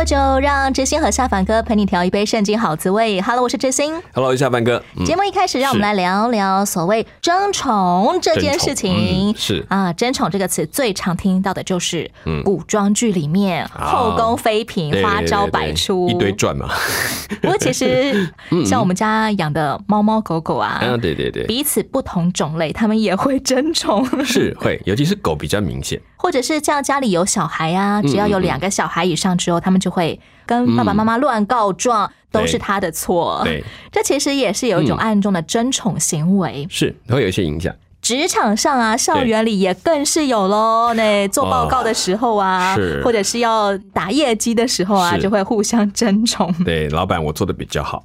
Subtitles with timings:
[0.00, 3.20] 圣经鸡尾酒，让知心和下凡哥陪你调一杯圣经好滋味。
[3.20, 3.94] Hello，我是知心。
[4.14, 4.82] Hello，下凡哥。
[4.96, 9.30] 嗯节目一开始，让我们来聊聊所谓争宠这件事情。
[9.30, 16.68] 嗯是啊，争宠这个词最常听到的就是嗯古装剧里面后宫妃嫔对花招对对百出，一堆转嘛。
[17.42, 18.32] 不过其实
[18.64, 26.00] 像我们家养的猫猫狗狗啊，啊，对对对，彼此不同种类，他们也会争宠， 是会，尤其是狗比较明显。
[26.16, 33.40] 或者是像家里有小孩啊，只要有两个小孩以上之后，他们就会跟爸爸妈妈乱告状，都是他的错。
[33.44, 36.66] 对， 这其实也是有一种嗯暗中的争宠行为。
[36.70, 37.74] 是会有一些影响。
[38.02, 40.94] 职场上啊，校园里也更是有喽。
[40.94, 46.50] 那做报告的时候啊，哦或者是要打业绩的时候啊，就会互相争宠。
[46.64, 48.02] 对，老板，我做的比较好。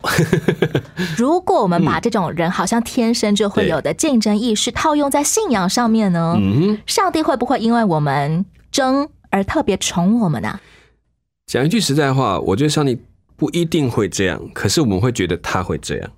[1.15, 6.37] 如果我们把这种人好像天生就会有的竞争意识套用在信仰上面呢，
[6.85, 10.59] 上帝会不会因为我们争而特别宠我们呢、
[11.55, 12.97] 讲一句实在话，我觉得上帝
[13.37, 16.11] 不一定会这样，可是我们会觉得他会这样。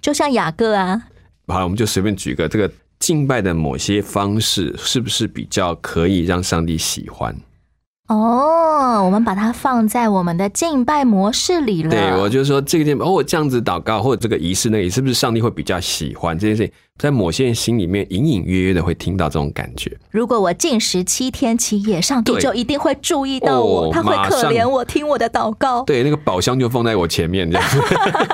[0.00, 1.08] 就像雅各啊，
[1.48, 7.34] 好，我们就随便举个这个敬拜的某些方式，是不是比较可以让上帝喜欢？
[8.08, 11.90] 哦，我们把它放在我们的敬拜模式里了。
[11.90, 16.72] 对，我就说这个地方，哦，我这样子祷告，或者这个仪式那里，是不是上帝会比较喜欢这件事情？
[16.98, 19.90] 在某些人心里面隐隐约约的会听到这种感觉。
[20.10, 25.82] 如果我禁食七天七夜，上帝就一定会注意到我，哦他会可怜我，听我的祷告。
[25.84, 27.68] 对，那个宝箱就放在我前面，这样。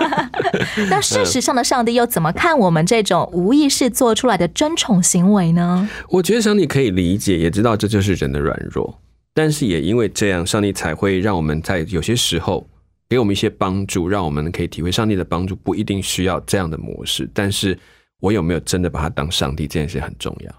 [0.90, 5.88] 那事实上的上帝又怎么看我们这种无意识做出来的争宠行为呢？
[6.10, 8.98] 我觉得上帝可以理解，也知道这就是人的软弱，
[9.34, 12.68] 但是也因为这样，上帝才会让我们在有些时候
[13.08, 17.78] 给我们一些帮助，让我们可以体会上帝的帮助不一定需要这样的模式，但是
[18.20, 20.54] 我有没有真的把他当上帝这件事很重要。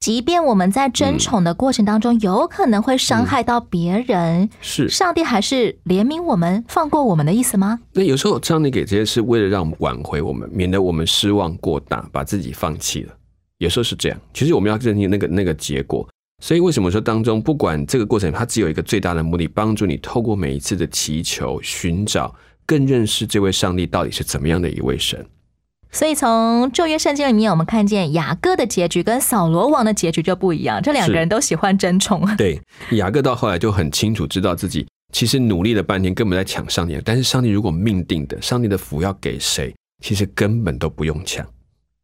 [0.00, 7.80] 即便我们在争宠的过程当中，有可能会伤害到别人，是，上帝还是怜悯我们、放过我们的意思吗？
[7.92, 13.14] 那有时候上帝给这些是为了让我们挽回我们，免得我们失望过大，把自己放弃了。
[13.56, 16.06] 有时候是这样，其实我们要认清那个那个结果。
[16.42, 22.34] 所以为什么说当中，不管这个过程，它只有一个最大的目的，帮助你透过每一次的祈求、寻找，
[22.66, 25.26] 更认识这位上帝到底是怎么样的一位神。
[25.90, 32.22] 所以从旧约圣经里面，我们看见雅各的结局跟扫罗王的结局就不一样，这两个人都喜欢争宠。
[32.36, 32.60] 对，
[32.90, 41.46] 雅各到后来就很清楚知道自己其实努力了半天，根本在抢上帝，但是上帝如果命定的，上帝的福要给谁，其实根本都不用抢。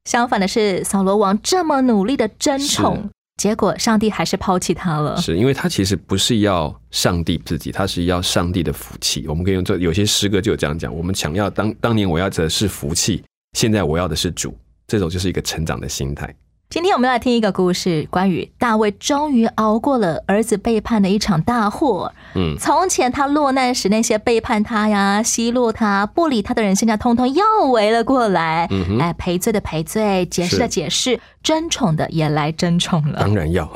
[0.07, 3.11] 相反的是，扫罗王这么努力的争宠，
[3.43, 5.17] 结果上帝还是抛弃他了。
[5.17, 9.27] 是因为他其实不是要上帝自己，他是要上帝的福气。
[9.27, 13.21] 我们可以用这有些诗歌就有这样讲：我们想要当当年我要的是福气，
[13.59, 14.57] 现在我要的是主。
[14.87, 16.33] 这种就是一个成长的心态。
[16.73, 22.11] 今天我们来听一个故事，关于大卫终于熬过了儿子背叛的一场大祸。
[22.35, 28.69] 嗯，从前他落难时，那些背叛他呀、奚落他、不理他的人，现在通通又围了过来。
[28.71, 33.21] 嗯哎，赔罪的赔罪，解释的解释，争宠的也来争宠了。
[33.21, 33.71] 当然要。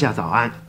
[0.00, 0.64] 下早安。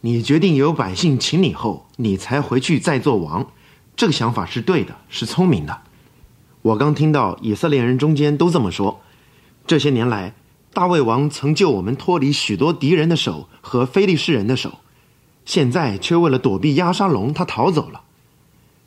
[0.00, 3.46] 你决定由百姓请你后，你才回去再做王，
[3.94, 5.82] 这个想法是对的，是聪明的。
[6.62, 9.00] 我刚听到以色列人中间都这么说。
[9.66, 10.34] 这些年来，
[10.72, 14.78] 大卫王曾救我们脱离许多敌人的手和非利士人的手，
[15.44, 18.00] 现在却为了躲避押沙龙，他逃走了。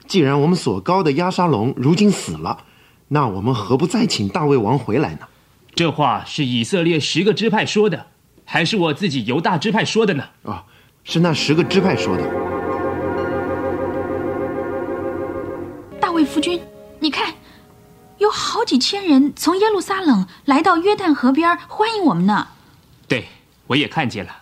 [0.08, 2.66] 既然我们所高的押沙龙如今死了，
[3.10, 5.28] 那我们何不再请大卫王回来呢？
[5.74, 8.08] 这话是以色列十个支派说的，
[8.54, 10.26] 还是我自己犹大支派说的呢？
[10.44, 10.66] 啊，
[11.06, 12.24] 是那十个支派说的。
[16.02, 16.62] 大卫夫君，
[17.00, 17.34] 你看，
[18.18, 22.50] 有好几千人从耶路撒冷来到约旦河边欢迎我们呢。
[23.08, 23.30] 对，
[23.68, 24.40] 我也看见了，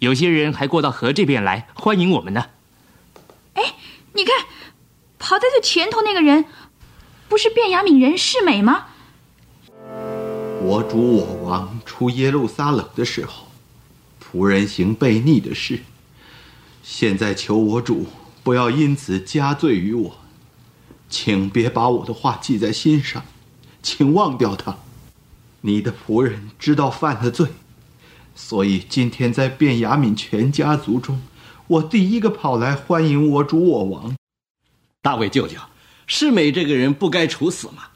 [0.00, 2.44] 有些人还过到河这边来欢迎我们呢。
[3.54, 3.62] 哎，
[4.12, 4.36] 你看，
[5.18, 6.44] 跑在最前头那个人，
[7.30, 8.88] 不是便雅悯人世美吗？
[10.64, 13.48] 我主我王出耶路撒冷的时候，
[14.22, 15.80] 仆人行悖逆的事。
[16.84, 18.06] 现在求我主
[18.44, 20.16] 不要因此加罪于我，
[21.08, 23.24] 请别把我的话记在心上，
[23.82, 24.78] 请忘掉它。
[25.62, 27.48] 你的仆人知道犯了罪，
[28.36, 31.22] 所以今天在卞雅敏全家族中，
[31.66, 34.14] 我第一个跑来欢迎我主我王。
[35.02, 35.58] 大卫舅舅，
[36.06, 37.88] 世美这个人不该处死吗？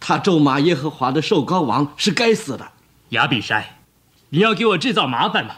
[0.00, 2.72] 他咒骂耶和华的受高王是该死的。
[3.10, 3.64] 亚比筛，
[4.30, 5.56] 你要给我制造麻烦吗？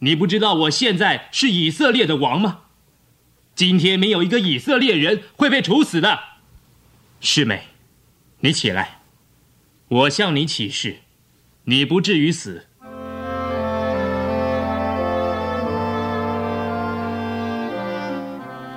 [0.00, 2.60] 你不知道我现在是以色列的王吗？
[3.54, 6.18] 今天没有一个以色列人会被处死的。
[7.20, 7.64] 师妹，
[8.40, 9.00] 你起来。
[9.88, 10.98] 我向你起誓，
[11.64, 12.66] 你不至于死。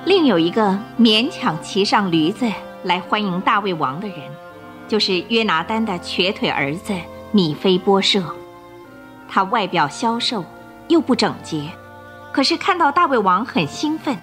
[0.06, 2.52] 另有一个勉强骑上驴子
[2.84, 4.18] 来欢迎大卫王的人，
[4.92, 6.94] 就是约拿丹的瘸腿儿子
[7.32, 8.22] 米菲波设。
[9.26, 10.44] 他外表消瘦，
[10.90, 11.72] 又不整洁，
[12.34, 14.18] 可是看到大卫王很兴奋。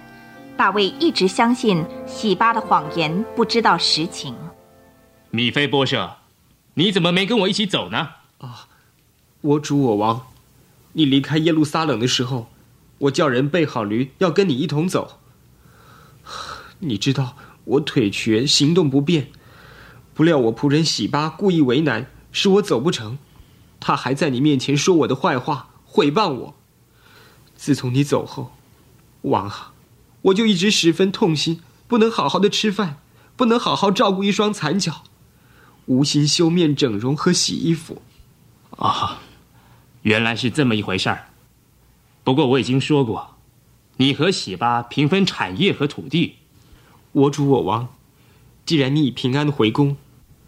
[0.55, 4.35] 大卫一直相信喜巴的谎言，不知道实情。
[5.31, 6.17] 米菲波设。
[6.75, 8.09] 你怎么没跟我一起走呢？
[8.37, 8.67] 啊，
[9.41, 10.27] 我主我王，
[10.93, 12.45] 你离开耶路撒冷的时候，
[12.99, 15.19] 我叫人备好驴，要跟你一同走。
[16.77, 19.29] 你知道我腿瘸，行动不便，
[20.19, 23.17] 不料我仆人喜巴故意为难，使我走不成。
[23.79, 26.55] 他还在你面前说我的坏话，毁谤我。
[27.55, 28.51] 自从你走后，
[29.21, 29.71] 王啊，
[30.23, 32.97] 我就一直十分痛心，不能好好的吃饭，
[33.37, 35.03] 不能好好照顾一双残脚。
[35.85, 38.01] 无心修面整容和洗衣服，
[38.71, 39.21] 啊，
[40.01, 41.29] 原来是这么一回事儿。
[42.25, 43.37] 不过我已经说过，
[43.95, 46.35] 你和喜巴平分产业和土地。
[47.13, 47.87] 我主我王，
[48.65, 49.95] 既然你已平安回宫，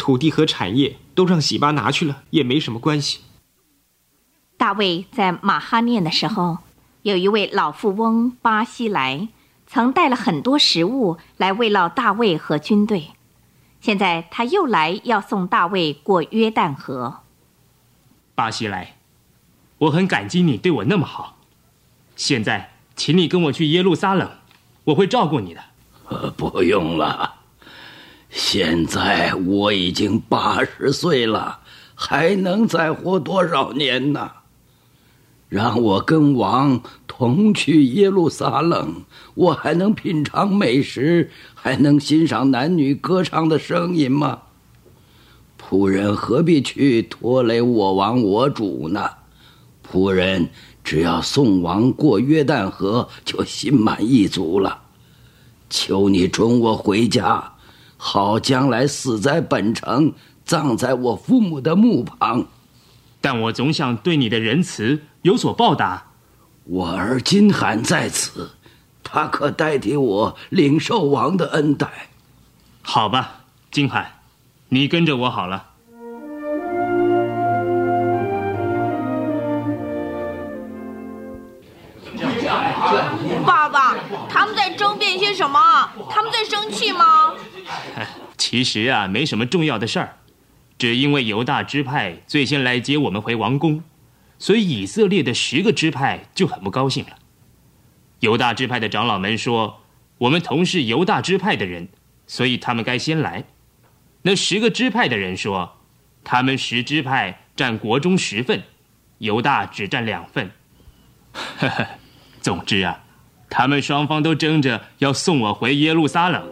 [0.02, 3.20] 土地和产业都让喜巴拿去了，也没什么关系。
[4.58, 6.58] 大卫在马哈念的时候，
[7.04, 9.28] 有一位老富翁巴西莱，
[9.68, 13.10] 曾带了很多食物来慰劳大卫和军队。
[13.80, 17.20] 现在他又来要送大卫过约旦河。
[18.34, 18.96] 巴西莱，
[19.78, 21.38] 我很感激你对我那么好。
[22.16, 24.28] 现在，请你跟我去耶路撒冷，
[24.86, 25.62] 我会照顾你的。
[26.08, 27.41] 呃，不用了。
[28.32, 31.60] 现在我已经八十岁了，
[31.94, 34.32] 还能再活多少年呢？
[35.50, 39.04] 让我跟王同去耶路撒冷，
[39.36, 44.44] 我还能品尝美食，还能欣赏男女歌唱的声音吗？
[45.60, 49.10] 仆人何必去拖累我王我主呢？
[49.86, 50.50] 仆人
[50.86, 54.84] 只要送王过约旦河，就心满意足了。
[55.70, 57.51] 求你准我回家，
[58.04, 60.12] 好将来死在本城，
[60.44, 62.46] 葬在我父母的墓旁。
[63.22, 66.08] 但我总想对你的仁慈有所报答。
[66.64, 68.50] 我儿金寒在此，
[69.04, 71.88] 他可代替我领受王的恩待。
[72.82, 74.14] 好吧，金寒，
[74.70, 75.68] 你跟着我好了。
[83.46, 83.96] 爸爸，
[84.28, 85.60] 他们在争辩些什么？
[86.10, 87.21] 他们在生气吗？
[88.42, 90.18] 其实啊，没什么重要的事儿。
[90.80, 93.84] 只因为犹大支派最先来接我们回王宫，
[94.40, 97.12] 所以以色列的十个支派就很不高兴了。
[98.22, 99.82] 犹大支派的长老们说
[100.18, 101.90] ：“我们同是犹大支派的人，
[102.26, 103.44] 所以他们该先来。”
[104.24, 105.78] 那十个支派的人说
[106.26, 108.64] ：“他们十支派占国中十份，
[109.20, 110.50] 犹大只占两份。”
[111.32, 111.88] 呵呵，
[112.42, 113.04] 总之啊，
[113.52, 116.51] 他们双方都争着要送我回耶路撒冷。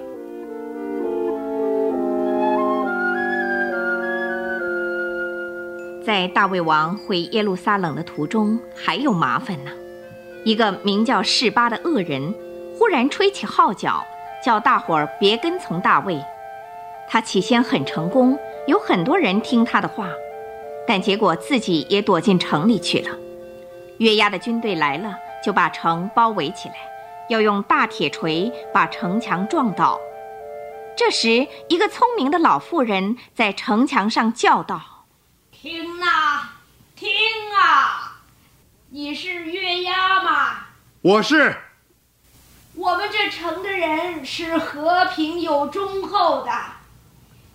[6.10, 9.70] 在大卫王回耶路撒冷的途中，还有麻烦呢。
[10.44, 12.34] 一个名叫示巴的恶人，
[12.76, 14.04] 忽然吹起号角，
[14.44, 16.20] 叫大伙儿别跟从大卫。
[17.08, 18.36] 他起先很成功，
[18.66, 20.10] 有很多人听他的话，
[20.88, 23.16] 但结果自己也躲进城里去了。
[24.00, 26.74] 约押的军队来了，就把城包围起来，
[27.30, 30.00] 要用大铁锤把城墙撞倒。
[30.98, 34.99] 这时，一个聪明的老妇人在城墙上叫道。
[35.62, 36.52] 听呐，
[36.96, 37.10] 听
[37.54, 38.22] 啊！
[38.92, 40.68] 你是月牙吗？
[41.02, 41.54] 我是。
[42.76, 46.52] 我们这城的人是和平又忠厚的，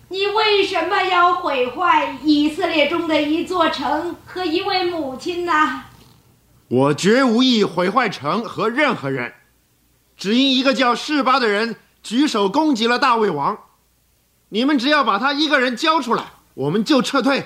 [0.09, 5.85] 你为什么要毁坏以色列中的一座城和一位母亲呢？
[6.67, 9.33] 我绝无意毁坏城和任何人，
[10.15, 13.57] 只因一个叫示巴的人举手攻击了大卫王。
[14.49, 17.43] 你们只要把他一个人交出来，我们就撤退。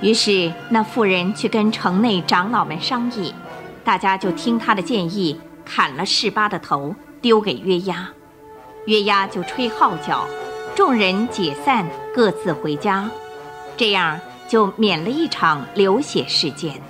[0.00, 3.34] 于是那妇人去跟城内长老们商议，
[3.84, 8.08] 大家就听他的建议，砍了士巴的头，丢给约押。
[8.86, 10.26] 约押就吹号角，
[10.74, 13.10] 众人解散，各自回家，
[13.76, 16.80] 这样就免了一场流血事件。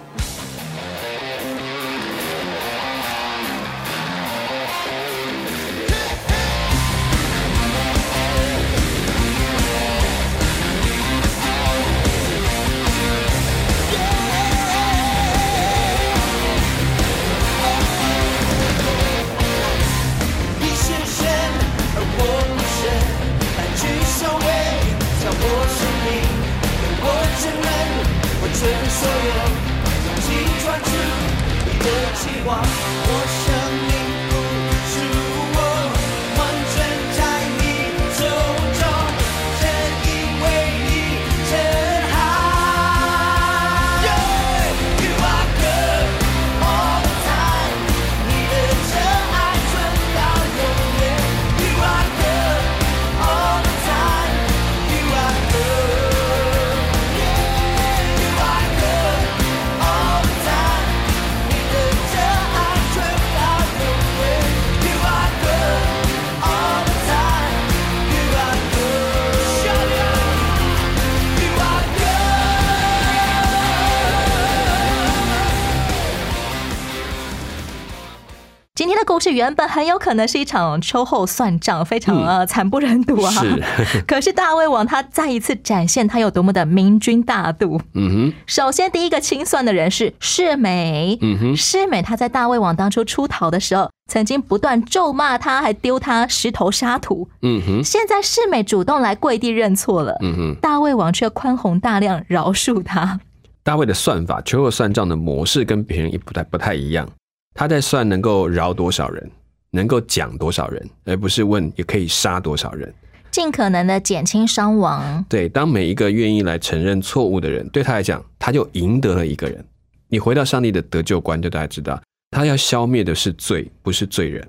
[79.21, 83.31] 今天的故事原本很有可能是一场秋后算账，非常呃惨不忍睹啊。
[83.31, 83.63] 是
[84.09, 87.79] 可是大胃王他再一次展现他有多么的明君大度。
[87.95, 91.19] 嗯哼，首先，第一个清算的人是世美。
[91.21, 97.29] 嗯哼世美他在大胃王当初出逃的时候，曾经不断咒骂他，还丢他石头沙土。
[97.43, 100.55] 嗯哼，现在世美主动来跪地认错了，嗯哼。
[100.63, 103.21] 大胃王却宽宏大量饶恕他。
[103.63, 107.07] 大卫的算法，秋后算账的模式跟别人也不太不太一样。
[107.55, 109.31] 他在算能够饶多少人，
[109.71, 112.93] 能够讲多少人，而不是问也可以杀多少人。
[113.31, 115.25] 尽可能的减轻伤亡。
[115.29, 119.65] 对，当每一个愿意来承认错误的人，对他来讲，他就赢得了一个人。
[120.09, 122.03] 你回到上帝的得救观，就大家知道，
[122.33, 124.49] 他要消灭的是罪，不是罪人。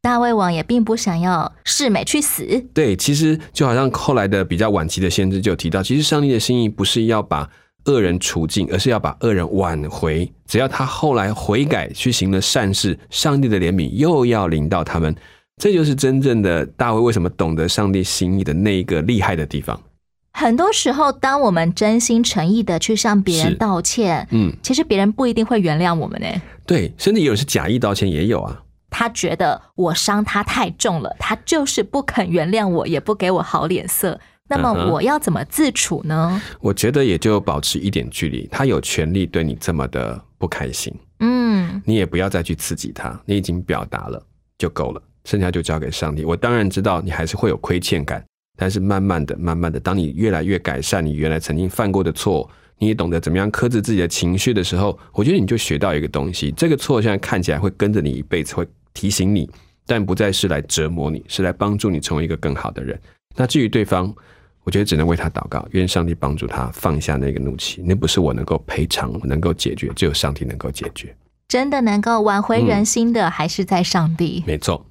[0.00, 7.50] 大卫王也并不想要世美去死，对，其实就好像后来的比较晚期的先知就提到，其实上帝的心意不是要把
[7.86, 10.30] 恶人处境，而是要把恶人挽回。
[10.46, 15.14] 只要他后来悔改，去行了善事，上帝的怜悯又要临到他们。
[15.56, 19.80] 这就是真正的大卫为什么懂得上帝心意的那一个厉害的地方。
[20.32, 26.26] 很多时候，当我们真心诚意的去向别人道歉，嗯，其实别人不一定会原谅我们呢。
[26.66, 28.60] 对，甚至有人是假意道歉，也有啊。
[28.90, 34.18] 他觉得我伤他太重了，他就是不肯原谅我，也不给我好脸色。
[34.48, 36.40] 那么我要怎么自处呢？
[36.60, 38.46] 我觉得也就保持一点距离。
[38.50, 44.22] 他有权利对你这么的不开心，嗯，你也不要再去刺激他，你已经表达了
[44.58, 46.24] 就够了，剩下就交给上帝。
[46.24, 48.22] 我当然知道你还是会有亏欠感，
[48.58, 59.48] 但是慢慢的、慢慢的，当你越来越改善你原来曾经犯过的错，你也懂得怎么样克制自己的情绪的时候，我觉得你就学到一个东西，这个错现在看起来会跟着你一辈子，会提醒你，
[59.86, 63.00] 但不再是来折磨你，是来帮助你成为一个更好的人。
[63.36, 64.14] 那至于对方，
[64.64, 71.14] 我觉得只能为他祷告，愿上帝帮助他放下那个怒气，那不是我能够赔偿、能够解决，只有上帝能够解决。
[71.46, 74.42] 真的能够挽回嗯人心的，还是在上帝。
[74.46, 74.86] 没错，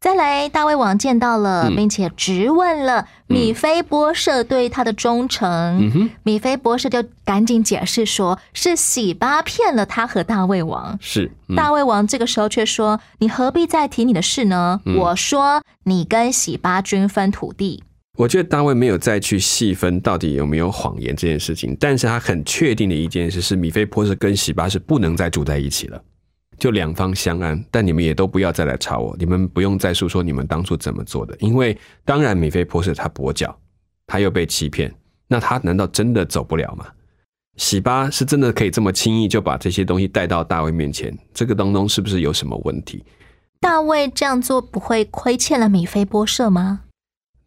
[0.00, 5.46] 再来，大卫王见到了，嗯并且质问了米菲波设对他的忠诚。
[5.94, 10.98] 嗯，米菲波设就赶紧解释说，是喜巴骗了他和大卫王。
[11.02, 14.80] 是、嗯大卫王这个时候却说：“你何必再提你的事呢？
[14.86, 17.84] 嗯我说你跟喜巴均分土地。
[18.18, 26.02] 我觉得大卫没有再去细分到底有没有谎言这件事情，但是他很确定的一件事是，米菲波士跟喜巴是不能再住在一起了，
[26.58, 27.64] 就两方相安。
[27.70, 33.56] 但你们也都不要再来吵我，你们不用再诉说你们当初怎么做的，因为当然米菲波士他跛脚，
[34.06, 34.92] 他又被欺骗，
[35.26, 36.86] 那他难道真的走不了吗？
[37.56, 43.02] 喜巴是真的可以这么轻易就把这些东西带到大卫面前，这个当中是不是有什么问题？
[43.60, 46.82] 大卫这样做不会亏欠了米菲波设吗？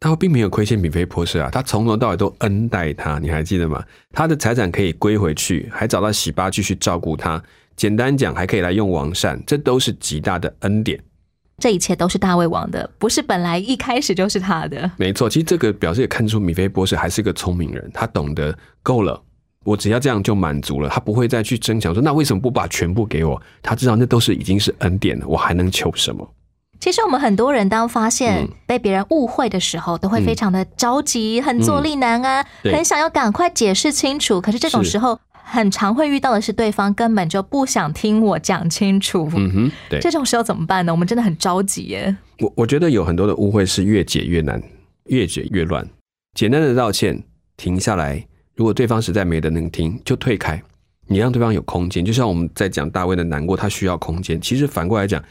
[0.09, 3.81] 他并没有亏欠米菲波士啊，他从头到尾都恩待他，你还记得吗？
[4.11, 7.41] 他的财产可以归回去，还找到喜巴继续照顾他。
[7.77, 11.01] 简单讲，还可以来用王善，这都是极大的恩典。
[11.57, 14.91] 这一切都是大卫王的，不是本来一开始就是他的。
[14.97, 19.19] 没错，其实这个表示也看出米菲波士还是个聪明人，他懂得够了，
[19.63, 23.41] 我只要这样就满足了，他不会再去争抢说那为什么不把全部给我？
[23.61, 26.29] 他知道那都是已经是恩典了，我还能求什么？
[26.83, 34.41] 其实我们很多人当发现嗯被别人误会的时候，都会非常的着急，很坐立难安，很想要赶快解释清楚。
[34.41, 39.31] 可是这种时候，很常会遇到的是对方根本就不想听我讲清楚。
[39.33, 40.01] 嗯哼，对。
[40.01, 40.91] 这种时候怎么办呢？
[40.91, 42.13] 我们真的很着急耶。
[42.39, 44.61] 我我觉得有很多的误会是越解越难，
[45.05, 45.87] 越解越乱。
[46.37, 47.23] 简单的道歉，
[47.55, 50.61] 停下来，如果对方实在没得能听，就退开，
[51.07, 52.03] 你让对方有空间。
[52.03, 54.41] 就像我们在讲大卫的难过，他需要空间。
[54.41, 55.23] 其实反过来讲，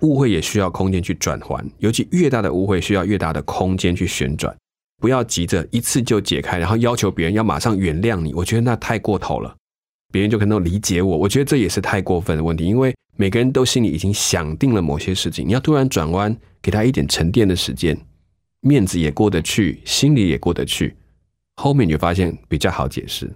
[0.00, 4.54] 误会也需要空间去转还，尤其越大的误会需要越大的空间去旋转。
[5.00, 9.56] 不要急着一次就解开，然后要求别人要马上原谅你，我觉得那太过头了。
[10.12, 17.96] 别人就可能理解我，我觉得这也是太过分的问题，因为每个人都心里已经想定了某些事情，你要突然转弯，给他一点沉淀的时间，
[18.60, 20.96] 面子也过得去，心里也过得去，
[21.56, 23.30] 后面你就发现比较好解释。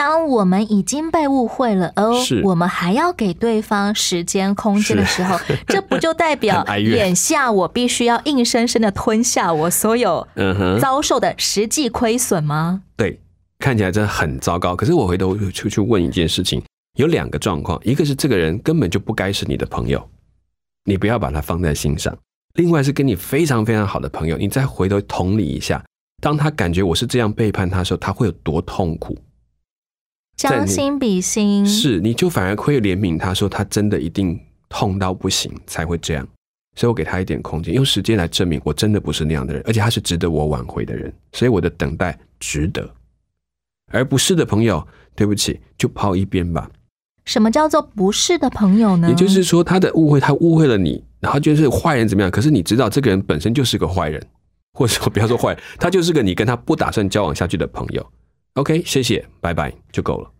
[0.00, 10.26] 当我们已经被误会了，哦我们还要给对方时间空间的时候，这不就代表 眼下我必须要硬生生的吞下我所有
[10.80, 12.80] 遭受的实际亏损吗？
[12.96, 13.20] 对，
[13.58, 14.74] 看起来真的很糟糕。
[14.74, 16.62] 可是我回头出去问一件事情，
[16.96, 20.02] 有两个状况，一个是这个人根本就不该是你的朋友，
[20.86, 22.10] 你不要把他放在心上；
[22.54, 25.84] 另外是跟你非常非常好的朋友，你再回头同理一下，
[26.22, 29.14] 当他感觉我是这样背叛他的时候，他会有多痛苦。
[30.48, 36.26] 将心比心，是，你就反而会怜悯他，说他真的一定痛到不行才会这样。
[36.76, 42.88] 所以我给他一点空间，用时间来证明我真的不是那样的人，而且他是值得我挽回的人，所以我的等待值得。
[43.92, 46.70] 而不是的朋友，对不起，就抛一边吧。
[47.26, 49.08] 什么叫做不是的朋友呢？
[49.10, 52.30] 也就是说，他的误会，他误会了你，然后就是坏人怎么样？
[52.30, 54.24] 可是你知道，这个人本身就是个坏人，
[54.72, 58.10] 或者说不要说坏人，他就是个你跟他不打算交往下去的朋友。
[58.54, 60.30] OK，谢谢，拜拜就够了，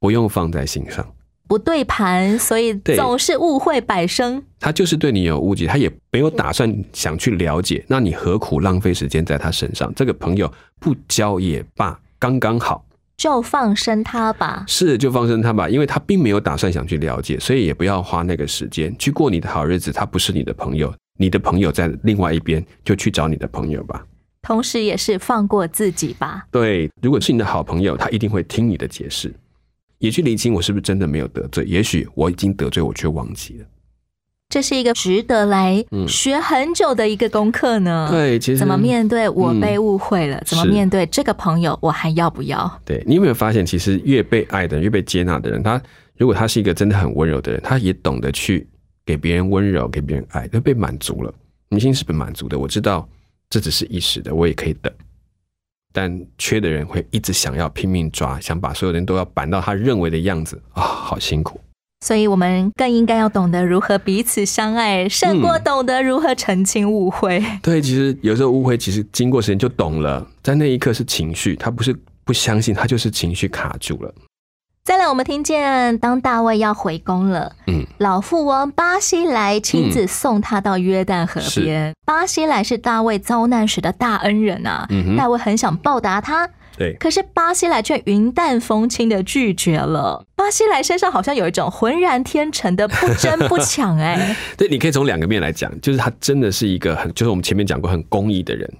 [0.00, 1.06] 不用放在心上。
[1.48, 4.42] 不对盘，所以总是误会百生。
[4.58, 9.94] 他就是对你有误解，他也没有打算想去了解，那你何苦浪费时间在他身上？
[9.94, 12.84] 这个朋友不交也罢，刚刚好。
[13.16, 14.64] 就放生他吧。
[14.66, 19.92] 是就放生他吧，因为他并没有打算想去了解，所以也不要花那个时间去过你的好日子。
[19.92, 24.04] 他不是你的朋友，你的朋友在另外一边，就去找你的朋友吧。
[24.46, 26.46] 同时也是放过自己吧。
[26.52, 29.34] 对，如果是你的好朋友，他一定会听你的解释，
[29.98, 31.64] 也去理清我是不是真的没有得罪。
[31.64, 33.66] 也许我已经得罪，我却忘记了。
[34.48, 38.06] 这是一个值得来嗯学很久的一个功课呢。
[38.08, 40.40] 对其实怎么面对我嗯被误会了？
[40.46, 42.80] 怎么面对这个朋友，我还要不要？
[42.84, 45.82] 对你有没有发现，其实越被爱的人，越被接纳的人，他
[46.16, 48.64] 如果他是一个真的很温柔的人，他也懂得去
[49.04, 51.34] 给别人温柔，给别人爱，他被满足了。
[51.68, 53.08] 你心是被满足的，我知道
[53.48, 54.92] 这只是一时的，我也可以等。
[55.92, 61.60] 但缺的人会一直想要拼命抓，想把所有人都要板到他认为的样子啊、好辛苦。
[62.04, 67.42] 所以我们更应该要懂得如何彼此相爱，胜过懂得如何澄清误会。
[67.62, 74.14] 对，其实有时候误会，其实经过时间就懂了，在那一刻是情绪，他不是不相信，他就是情绪卡住了。
[74.86, 81.92] 再来，我们听见当大卫要回宫了，嗯，老妇王巴西莱亲自送他到约旦河边。
[82.04, 90.24] 巴西莱是大卫遭难时的大恩人啊，嗯大卫很想报答他，对，可是巴西莱却云淡风轻的拒绝了。
[90.36, 98.72] 巴西莱身上好像有一种浑然天成的不争不抢、哎， 对，你可以从两个面来讲，就是他真的是一个很，就是我们前面讲过很公义的人。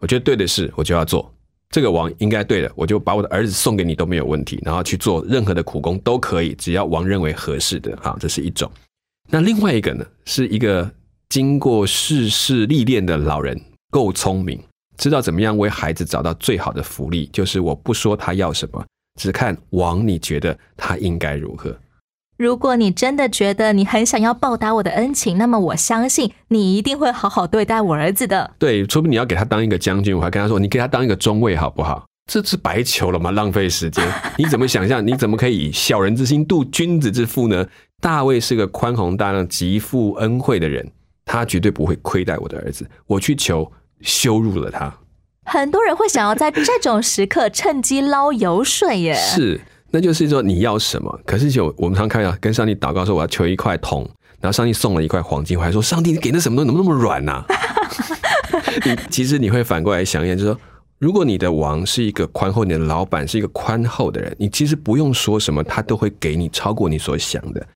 [0.00, 1.30] 我觉得对的事，我就要做。
[1.72, 8.70] 这个王应该对的，我就把我的儿子送给你都没有问题，然后去做任何的苦工都可以，只要王认为合适的啊，这是一种。
[9.30, 10.88] 那另外一个呢，是一个
[11.30, 13.58] 经过世事历练的老人，
[13.90, 14.62] 够聪明，
[14.98, 18.84] 知道怎么样为孩子找到最好的福利，就是我不说他要什么，
[19.18, 21.74] 只看王你觉得他应该如何。
[22.42, 28.50] 如果你真的觉得你很想要报答我的恩情，那么我相信你一定会好好对待我儿子的。
[28.58, 32.04] 对，除非你要给他当一个将军，我还跟他说，你给他当一个中尉好不好？
[32.26, 33.30] 这是白求了吗？
[33.30, 34.04] 浪费时间。
[34.36, 35.06] 你怎么想象？
[35.06, 37.64] 你怎么可以以小人之心度君子之腹呢？
[38.00, 40.90] 大卫是个宽宏大量、极富恩惠的人，
[41.24, 42.84] 他绝对不会亏待我的儿子。
[43.06, 44.92] 我去求，羞辱了他。
[45.46, 49.14] 很多人会想要在这种时刻趁机捞油水耶。
[49.14, 49.60] 是，
[49.92, 51.20] 那就是说你要什么？
[51.26, 54.02] 可是就我们常看到跟上帝祷告说我要求一块铜，
[54.40, 57.44] 然后上帝送了一块黄金，我还说上帝你给那什么东西怎么那么软呐、
[58.86, 60.58] 你其实你会反过来想一下，就是说，
[60.98, 67.66] 如果你的王是一个宽厚，你的老板是一个宽厚的人，你其实不用说什么，他都会给你超过你所想的。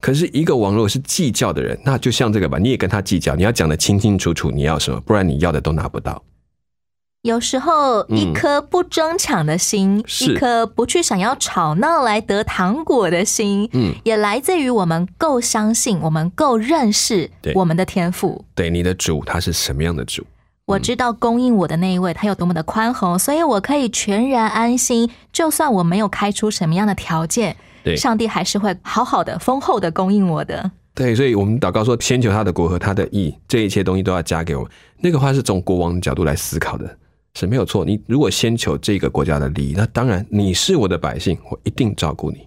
[0.00, 6.22] 可是一个王如果是计较的人，那就像这个吧，你也跟他计较，你要讲的清清楚楚你要什么，不然你要的都拿不到。
[7.24, 18.44] 有时候一颗不争抢的心，是一颗不去想要吵闹来得糖果的心，嗯也来自于我们够相信，我们够认识我们的天赋。
[18.54, 20.22] 对你的主他是什么样的主？
[20.66, 25.10] 我知道供应我的那一位，他有多么的宽宏，所以我可以全然安心。
[25.32, 30.70] 就算我没有开出什么样的条件，对上帝还是会好好的、丰厚的供应我的。
[30.94, 34.70] 对，所以我们祷告说，先求他的国和他的义，这一切东西都要加给我们。
[34.98, 36.98] 那个话是从国王的角度来思考的，
[37.34, 37.84] 是没有错。
[37.84, 42.46] 你如果先求这个国家的利益，那当然你是我的百姓，我一定照顾你。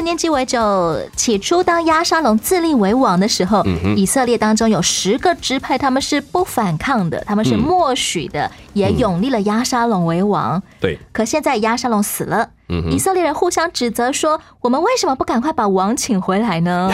[0.00, 10.62] 回到圣经鸡尾酒，起初当亚沙龙自立为王的时候，嗯以色列当中有十个支派，他们是不反抗的，他们是嗯默许的，也永立了亚沙龙为王。
[10.80, 12.48] 对，可现在亚沙龙死了，
[12.90, 16.90] 以色列人互相指责说：“我们为什么不赶快把王请回来呢？”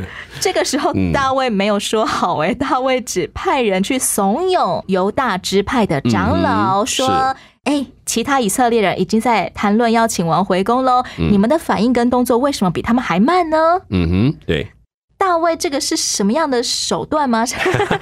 [0.38, 14.68] 这个时候嗯，大卫没有说好、哎、大卫只派人去怂恿犹大支派的长老嗯说是：“哎、其他以色列人已经在谈论要请王回宫喽，嗯你们的反应跟动作为什么比他们还慢呢嗯哼，对，？”
[15.16, 17.44] 大卫这个是什么样的手段吗？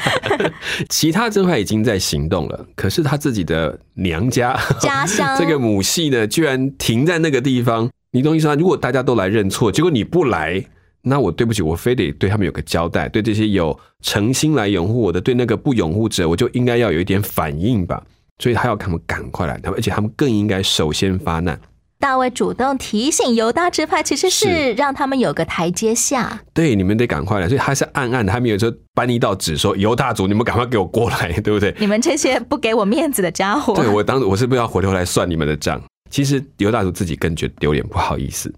[0.88, 7.88] 其他这块已经在行动了，可是他自己的娘家家乡 这个母系呢，居然停在那个地方。
[8.10, 8.54] 你懂意思吗？
[8.56, 10.64] 如果大家都来认错，结果你不来，
[11.02, 13.08] 那我对不起，我非得对他们有个交代。
[13.08, 18.02] 对这些有诚心来拥护我的，对那个不拥护者，我就应该要有一点反应吧。
[18.38, 21.58] 所以他要他们赶快来，他们而且他们更应该首先发难。
[21.98, 26.40] 大卫主动提醒犹大支派，其实是是让他们有个台阶下。
[26.52, 27.46] 对，你们得赶快来。
[27.46, 31.72] 所以他是暗暗的，他没有说搬一道纸说犹大族，你们赶快给我过来，对不对？
[31.78, 35.80] 你们这些不给我面子的家伙，对我当我是不是要回头来算你们的账？
[36.10, 38.52] 其实犹大族自己更觉得丢脸，不好意思。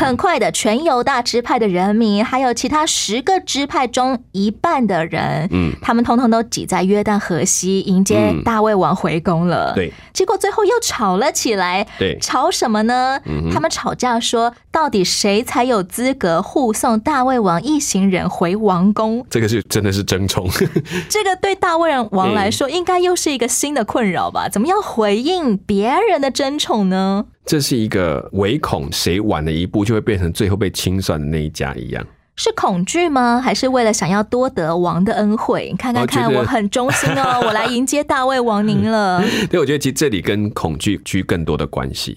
[0.00, 9.72] 很快的，全犹大支派的人民，还有其他十个支派中一半的人，嗯他们通通都挤在约旦河西迎接嗯大卫王回宫了。
[9.74, 11.86] 对，结果最后又吵了起来。
[11.98, 13.20] 对吵什么呢？
[13.26, 19.24] 嗯他们吵架说，到底谁才有资格护送大卫王一行人回王宫？
[19.28, 20.48] 这个是真的是争宠。
[21.08, 24.48] 这个对大卫王来说，应该又是一个新的困扰吧？
[24.48, 27.26] 怎么样回应别人的争宠呢？
[27.46, 32.06] 这是一个唯恐谁晚了一步就会变成最后被清算的那一家一样。
[32.36, 33.38] 是恐惧吗？
[33.38, 35.68] 还是为了想要多得王的恩惠？
[35.70, 39.22] 你看看看，我很忠心哦， 我来迎接大卫王您了。
[39.50, 42.16] 对，我觉得其实这里跟恐惧居更多的关系，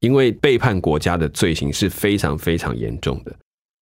[0.00, 3.32] 因为背叛国家的罪行是非常非常严重的，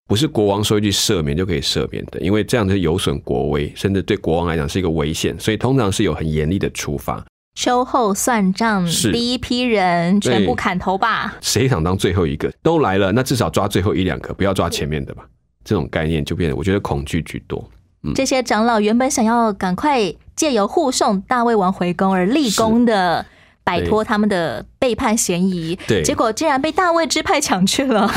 [0.07, 7.25] 不是国王说一句赦免就可以赦免的，因为这样是有损国威，甚至对国王来讲是一个危险，所以通常是有很严厉的处罚。
[7.61, 11.37] 秋后算账，是第一批人全部砍头吧。
[11.43, 12.51] 谁想当最后一个？
[12.63, 15.23] 都来了，那至少抓最后一两个，不要抓前面的吧。
[15.63, 17.63] 这种概念就变得，我觉得恐惧居多。
[18.03, 20.01] 嗯这些长老原本想要赶快
[20.35, 23.27] 借由护送大卫王回宫而立功的，
[23.63, 28.11] 摆脱他们的背叛嫌疑，对结果竟然被大卫支派抢去了。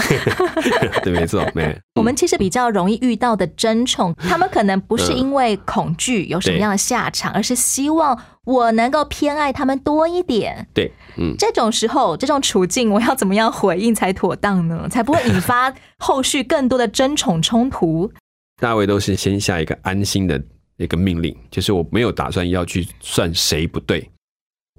[1.03, 1.77] 对，没错，没。
[1.99, 10.67] 我们其实比较容易遇到的争宠，他们可能不是因为恐惧有什么样的下场，而是希望我能够偏爱他们多一点。
[10.73, 14.87] 对，嗯，这种时候，这种处境，我要怎么样回应才妥当呢？
[14.89, 18.11] 才不会引发后续更多的争宠冲突？
[18.61, 20.41] 大卫都是先下一个安心的
[20.77, 24.09] 一个命令，就是我没有打算要去算谁不对，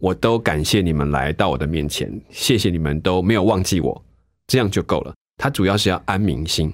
[0.00, 4.04] 我都感谢你们来到我的面前，谢谢你们都没有忘记我，
[4.46, 5.12] 这样就够了。
[5.36, 6.72] 他主要是要安民心，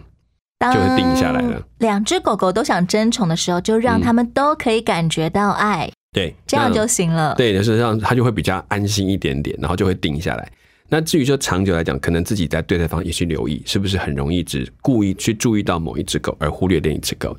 [0.60, 1.62] 就会定下来了。
[1.78, 7.34] 两只狗狗都想争宠的时候，就让他们都可以感觉到爱，对，这样就行了。
[7.36, 10.50] 对，就是让他就会比较安心一点点，然后就会定下来。
[10.88, 17.36] 那至于说长久来讲，可能自己在对待方也去留意，是不是很容易只故意去注意到某一只狗，而忽略另一只狗。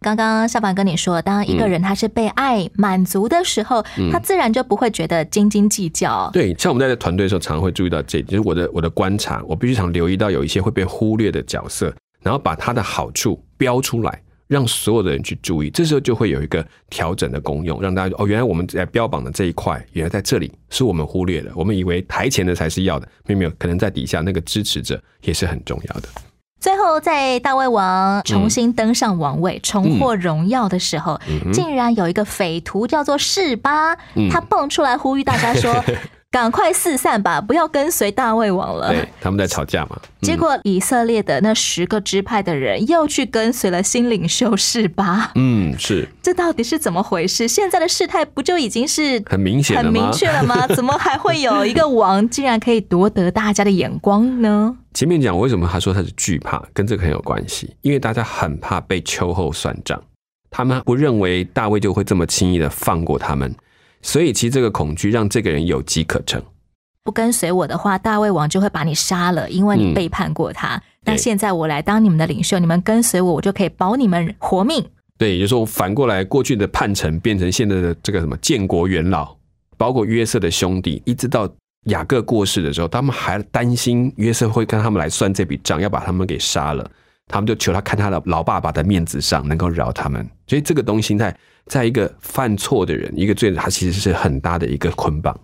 [0.00, 6.30] 刚刚小凡跟你说，当一个人他是被爱满足的时候，嗯他自然就不会觉得斤斤计较。
[6.32, 26.08] 对，像我们在团队的时候，常常会注意到这就是我的我的观察，我必须常留意到有一些会被忽略的角色，然后把它的好处标出来，让所有的人去注意，这时候就会有一个调整的功用，让大家哦，原来我们在标榜的这一块，原来在这里是我们忽略了，我们以为台前的才是要的，没有没有，可能在底下那个支持者也是很重要的。
[26.58, 31.52] 最后，在大胃王重新登上王位、重获荣耀的时候，嗯。
[31.52, 34.28] 竟然有一个匪徒叫做士巴，嗯。
[34.30, 35.84] 他蹦出来呼吁大家说
[36.36, 39.98] ：“赶快四散吧，不要跟随大卫王了。”对，他们在吵架嘛。
[40.20, 47.48] 结果以色列的那十个支派的人又去跟随了新领袖示巴，嗯，是这到底是怎么回事？
[47.48, 50.66] 现在的事态不就已经是很明显很明确了吗？
[50.76, 54.76] 怎么还会有一个王竟然可以夺得大家的眼光呢？
[54.92, 59.98] 前面讲为什么他说他是惧怕，跟这个很有关系，因为大家很怕被秋后算账，
[60.50, 63.54] 他们不认为大卫就会这么轻易的放过他们，
[64.06, 66.40] 所以其实这个恐惧让这个人有机可乘。
[67.02, 70.80] 不跟随我的话，大卫王就会把你杀了，因为你嗯背叛过他。
[71.04, 74.84] 那现在我来当你们的领袖，你们跟随我，我就可以保你们活命。
[75.18, 79.36] 对，也就是说反过来，过去的叛臣变成现在的这个什么建国元老，
[79.76, 81.48] 包括约瑟的兄弟，一直到
[81.86, 86.88] 雅各过世的时候，他们还担心约瑟会跟他们来算这笔账，要把他们给杀了。
[87.28, 90.24] 他们就求他看他的老爸爸的面子上能够饶他们。
[90.46, 91.36] 所以这个东西在
[91.66, 95.38] 在一个犯错的人，一个罪人，他其实是很大的一个捆绑。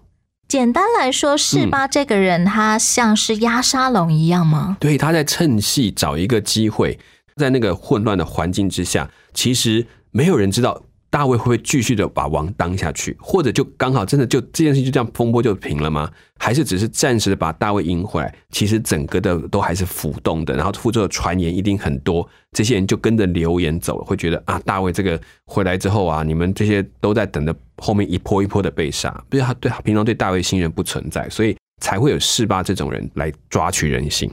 [0.49, 4.77] 简单来说，示巴这个人，他像是压沙龙一样吗？
[4.79, 6.99] 对，他在趁隙找一个机会，
[7.37, 16.11] 在那个混乱的环境之下，其实没有人知道大卫会不会继续的把王当下去，或者就刚好真的就这件事情就这样风波就平了吗？
[16.39, 18.35] 还是只是暂时的把大卫赢回来？
[18.51, 34.31] 其实整个的都还是浮动的，然后附着的传言一定很多，这些人就跟着流言走了，会觉得啊，大卫这个回来之后啊，你们这些都在等着后面一波一波的被杀，不是他对他平常对大卫新人不存在，所以才会有示巴这种人来抓取人心。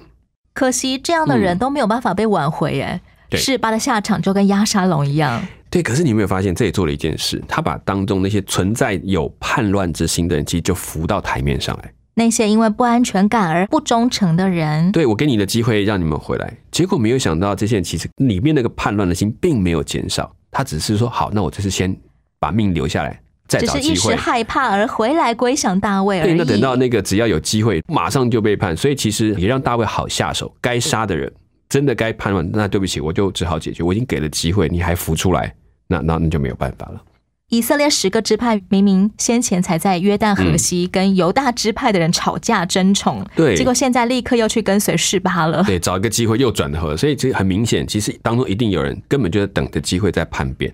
[0.53, 5.45] 可惜这样的人都没有办法被挽回，哎、嗯对示巴的下场就跟压沙龙一样。
[5.69, 11.93] 对，可是你有没有发现，这也做了一件事，他把当中那些存在有叛乱之心的人，其实就浮到台面上来。
[12.15, 21.95] 那些因为不安全感而不忠诚的人，对我给你的机会让你们回来，结果没有想到，这些人其实里面那个叛乱的心并没有减少，他只是说好，那我这次先
[22.39, 24.15] 把命留下来，再只是一时找机会。
[24.15, 30.53] 害怕而回来归降大卫而对，那等到那个只要有机会，马上就被叛，所以其实也让大卫好下手。
[30.59, 31.31] 该杀的人，
[31.69, 33.81] 真的该判断，那对不起，我就只好解决。
[33.81, 35.55] 我已经给了机会，你还浮出来，
[35.89, 37.01] 那那那就没有办法了。
[37.49, 45.63] 以色列十个支派明明先前才在约旦河西跟犹大支派的人吵架争宠，嗯对结果现在立刻又去跟随示巴了。
[45.63, 50.71] 对，找一个机会又转合，所以这很明显，其实当中一定有人根本就在等着机会在叛变。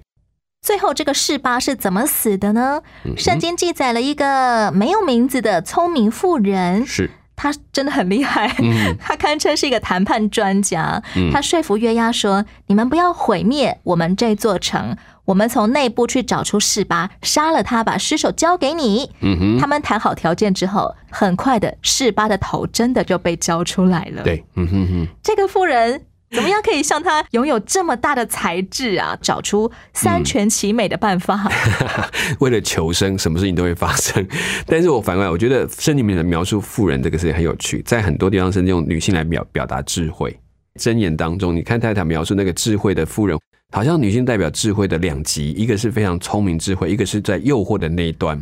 [0.63, 2.81] 最后这个示巴是怎么死的呢？
[3.15, 11.01] 圣经记载了一个没有名字的聪明妇人，是，他真的很厉害，嗯 他堪称是一个谈判专家。
[11.15, 14.95] 嗯他说服约押说：“你们不要毁灭我们这座城，
[15.25, 19.11] 我们从内部去找出示巴，杀了他，把尸首交给你。”
[19.59, 26.05] 他们谈好条件之后，很快的示巴的头真的就被交出来了。，对，嗯哼哼，这个妇人。
[26.35, 29.17] 怎么样可以像他拥有这么大的才智啊？
[29.21, 31.49] 找出三全其美的办法。
[32.39, 34.27] 为了求生，什么事情都会发生。
[34.67, 40.37] 但是我反过来，我觉得圣经里面的描述富人这个事情很有趣，在很多地方是用女性来表表达智慧。
[40.79, 43.39] 箴言当中，你看太太描述那个智慧的妇人，
[43.71, 48.37] 好像女性代表智慧的两极，一个是非常聪明智慧，一个是在诱惑的那一端，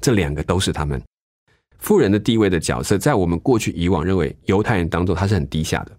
[0.00, 1.00] 这两个都是他们。
[1.78, 5.92] 富人的地位的角色，在我们过去以往认为犹太人当中，他是很低下的。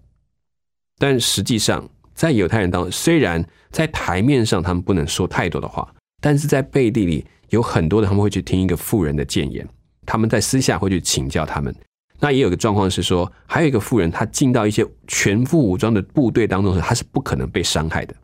[1.04, 1.86] 但实际上，
[2.16, 5.86] 在犹太人当中，虽然在台面上他们不能说太多的话，
[6.22, 9.68] 但是在背地里有很多的他们会去听一个富人的谏言，
[10.06, 11.76] 他们在私下会去请教他们。
[12.22, 18.16] 那也有个状况是说，还有一个富人，他进到一些全副武装的部队当中时，他是不可能被伤害的。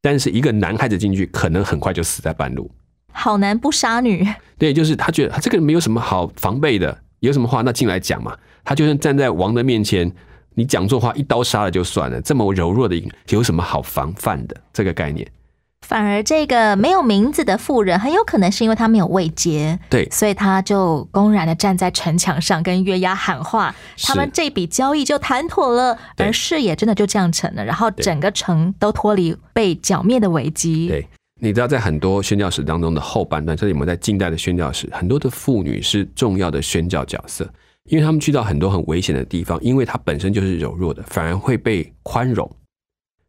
[0.00, 2.70] 但是一个男孩子进去，可能很快就死在半路。
[3.10, 4.24] 好男不杀女，
[4.56, 8.38] 对，就是他觉得他这个人没有什么好防备的，有什么话那进来讲嘛。
[8.62, 10.08] 他就算站在王的面前，
[10.60, 14.54] 你讲错话一刀杀了就算了，这么柔弱的一个有什么好防范的？
[14.74, 15.26] 这个概念？
[15.88, 20.06] 反而这个没有名字的妇人，很有可能是因为他没有位阶，对。
[20.10, 30.88] 所以他就公然的站在城墙上跟月牙喊话，他们这笔交易就谈妥了，而事业真的就这样成了，然后整个城都脱离被剿灭的危机。
[30.88, 31.08] 对，
[31.40, 37.50] 你知道在很多宣教史当中的后半段，这里我们在近代的宣教史，很多的妇女是重要的宣教角色，
[37.90, 42.48] 因为他们去到很多很危险的地方，因为他本身就是柔弱的，反而会被宽容。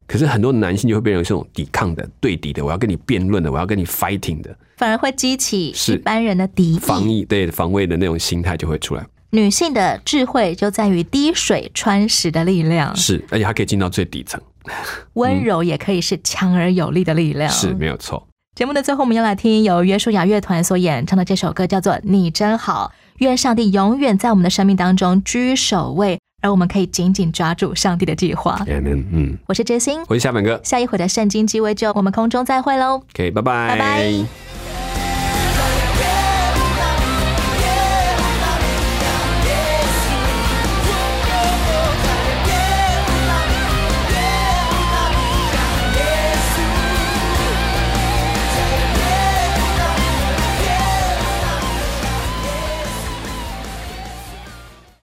[0.08, 6.80] 可是很多男性就会变成这种抵抗的、对敌的，我要跟你辩论的，我要跟你 fighting 的， 反而会激起一般人的敌意。
[6.80, 9.04] 防疫对防卫的那种心态就会出来。
[9.32, 14.40] 女性的智慧就在于滴水穿石的力量，是，而且它可以进到最底层，
[15.14, 17.50] 温柔也可以是强而有力的力量。
[17.50, 18.28] 是没有错。
[18.54, 22.92] 节目的最后，我们要来听由约书亚乐团所演唱的这首歌，叫做《你真好》。
[23.22, 28.60] 愿上帝永远在我们的生命当中居首位，而我们可以紧紧抓住上帝的计划。
[28.68, 29.04] Amen。
[29.12, 32.96] 嗯，我是杰心，我是夏本哥下一回的圣经鸡尾酒，我们空中再会喽。
[33.14, 34.51] ，OK，拜拜，拜拜。